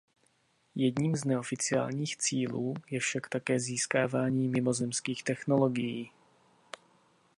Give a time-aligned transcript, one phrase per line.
[0.75, 6.11] Jedním z neoficiálních cílů je však také získávání mimozemských technologií.